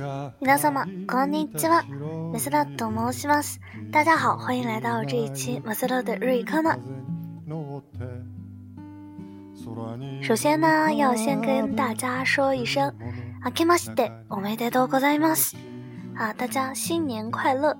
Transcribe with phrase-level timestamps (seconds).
[0.02, 0.08] 家
[4.16, 6.74] 好，欢迎来到这一期马斯勒的日语课呢。
[10.22, 12.94] 首先呢，要先跟大家说一声，
[13.44, 13.50] お
[14.40, 15.54] めでとうございます！
[16.16, 17.76] 啊，大家新年快乐！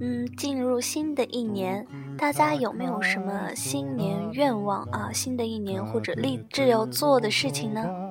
[0.00, 1.84] 嗯，进入新的一年，
[2.16, 5.10] 大家有没有什么新年愿望啊？
[5.12, 8.06] 新的一年或者立志要做的事情呢？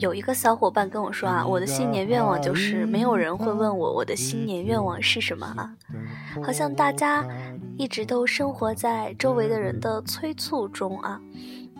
[0.00, 5.70] 有一个小伙伴跟我说啊，我的新年愿望就是没有人会问我我的新年愿望是什么啊，
[6.42, 7.22] 好像大家
[7.76, 11.20] 一直都生活在周围的人的催促中啊，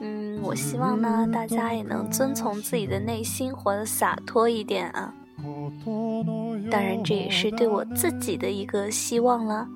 [0.03, 5.11] 嗯，我希望呢大家也能遵从自己的内心，活得洒脱一点啊，
[6.71, 9.67] 当然这也是对我自己的一个希望了。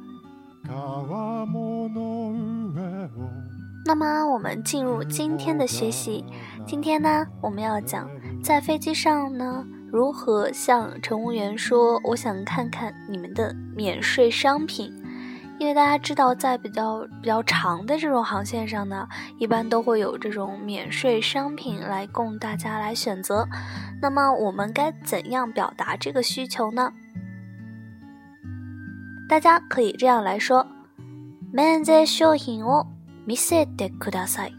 [3.86, 6.22] 那么我们进入今天的学习，
[6.66, 8.06] 今天呢我们要讲。
[8.44, 14.92] 在飞机上呢，如何向乘务员说我想看看你们的免税商品？
[15.58, 23.48] 因为大家知道，在比较比较长的这种航线上呢，一般都会有这种免税商品来供大家来选择。
[24.02, 26.92] 那么我们该怎样表达这个需求呢？
[29.26, 30.66] 大家可以这样来说：
[31.50, 32.86] 「免税商品を
[33.26, 34.52] 見せてください」。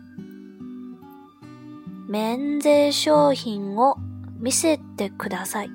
[2.07, 3.97] 免税商品を
[4.39, 5.67] m i s く de k u d s i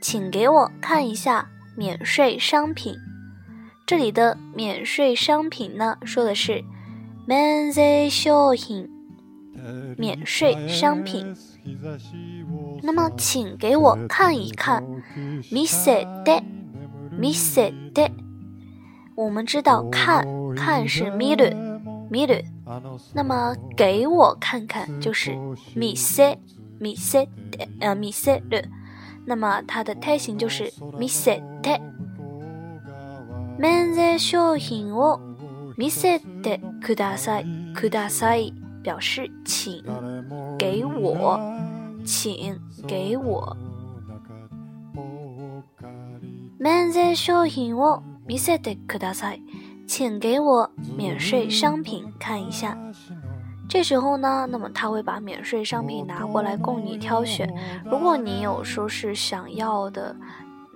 [0.00, 2.96] 请给我看一下免税商品。
[3.86, 6.64] 这里的免税商品呢，说的是
[7.28, 7.72] 免
[10.26, 11.32] 税商品。
[12.82, 14.82] 那么，请给我看一看
[15.52, 15.84] ，miss
[16.24, 16.42] d e
[17.12, 17.60] m i s
[17.94, 18.10] de。
[19.14, 20.26] 我们知道，看，
[20.56, 22.42] 看是 mi lu，mi l
[23.14, 25.32] 那么给我看看，就是
[25.74, 26.38] みせ、
[26.80, 27.28] みせ、
[27.80, 28.64] 呃、みせ的，
[29.26, 31.80] 那么它的泰形就是みせて。
[33.58, 35.20] 免税商品を
[35.76, 38.52] 見せてください、ください
[38.84, 39.82] 表示请
[40.58, 41.38] 给我，
[42.04, 42.56] 请
[42.88, 43.56] 给我
[46.58, 49.42] 免税商品を見せてください。
[49.86, 52.76] 请给我免税商品看一下。
[53.68, 57.50] 这时候呢，那么他会把免税商品拿过来供你挑选。
[57.84, 60.14] 如果你有说是想要的，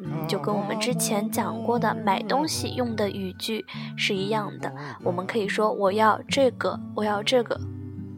[0.02, 3.64] 嗯，就跟我们之前讲过的买东西用的语句
[3.96, 4.72] 是一样的。
[5.02, 7.58] 我们可以说我要这个，我要这个。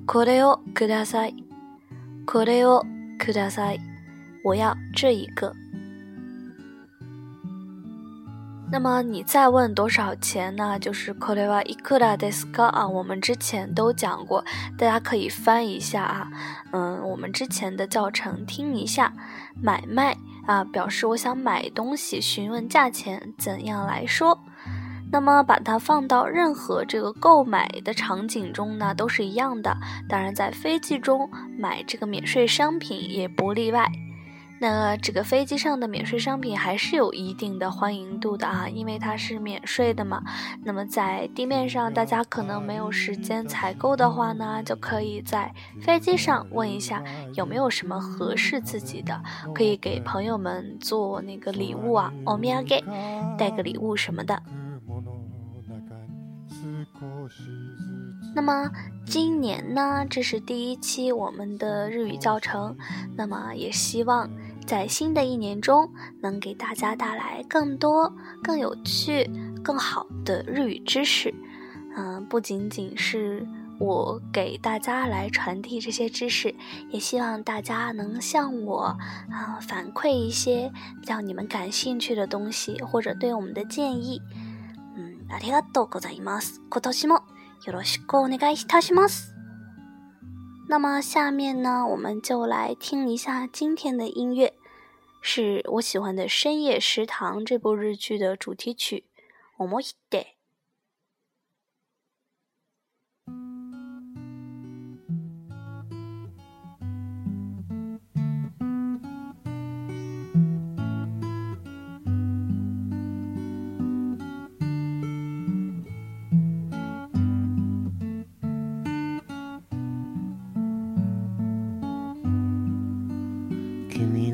[0.07, 2.81] Kodeo kudasai，kodeo
[3.19, 3.79] k u d a s i
[4.45, 5.53] 我要这一个。
[8.71, 10.79] 那么你再问多少钱呢？
[10.79, 14.45] 就是 Korewa i k u r a d e s k 啊，我们之前都讲过，
[14.77, 16.29] 大家可以翻一下啊，
[16.73, 19.13] 嗯，我们之前的教程听一下。
[19.61, 24.39] 买卖啊，表示我想买东西，询问价钱怎样来说。
[25.11, 29.75] 那么把它放到任何这个购买的场景中呢，都是一样的。
[30.09, 33.91] 当然，在飞机中买这个免税商品也不例外。
[34.61, 40.21] 那这个飞机上的免税商品还是有一定的欢迎度的啊，因为它是免税的嘛。
[40.65, 47.03] 那么在地面上，大家可能没有时间采购的话呢，就可以在飞机上问一下
[47.35, 49.23] 有没有什么合适自己的，
[49.55, 52.83] 可以给朋友们做那个礼物啊，omiyage，
[53.37, 54.43] 带个礼物什么的。
[58.35, 58.69] 那么
[59.07, 62.77] 今年呢，这是第一期我们的日语教程，
[63.17, 64.29] 那么也希望。
[64.69, 65.91] 在新的一年中，
[66.21, 68.13] 能给大家带来更多、
[68.45, 69.25] 更有趣、
[69.65, 71.33] 更好的日语知识。
[71.97, 73.47] 嗯，不仅仅是
[73.81, 76.55] 我给大家来传递这些知识，
[76.91, 78.95] 也希望大家能向我
[79.31, 80.71] 啊反馈一些
[81.07, 84.21] 让你们感兴趣的东西，或者对我们的建议。
[84.95, 86.57] 嗯，ありがとうございます。
[86.69, 87.23] 今年も
[87.65, 89.31] よろしくお願いいたします。
[90.71, 94.58] 那么下面呢，我们就来听一下今天的音乐。
[95.21, 99.05] 是我喜欢的《深夜食堂》这部日剧的主题曲，
[99.65, 100.35] 《o m o i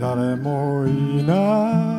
[0.00, 1.97] 誰もいない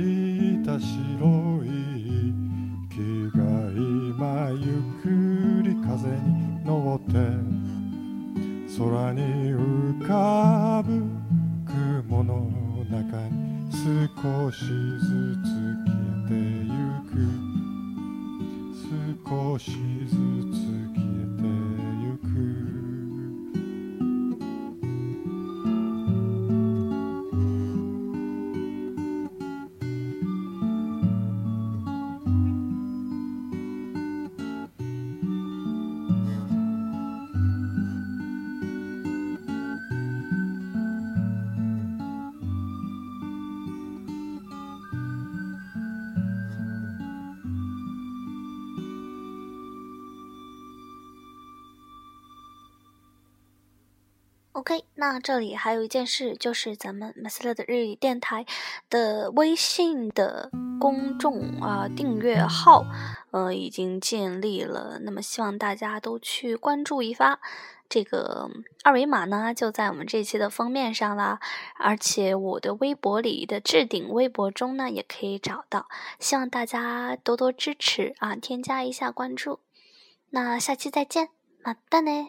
[0.00, 1.68] いた白い
[2.88, 3.42] 木が
[3.76, 7.12] 今ゆっくり風に乗って
[8.78, 11.04] 空に浮かぶ
[12.10, 12.50] 雲の
[12.90, 15.31] 中に少しずつ
[54.62, 58.46] OK，那这里还有一件事，就是咱们马斯勒的日语电台
[58.88, 62.84] 的微信的公众啊订阅号，
[63.32, 65.00] 呃，已经建立了。
[65.02, 67.40] 那么，希望大家都去关注一发。
[67.88, 68.48] 这个
[68.84, 71.40] 二维码呢，就在我们这期的封面上啦。
[71.74, 75.88] 而且我的微博里的置顶微博中呢，也可以找到。
[76.20, 79.58] 希望大家多多支持啊，添加一下关注。
[80.30, 81.30] 那下期再见，
[81.64, 82.28] 马蛋呢？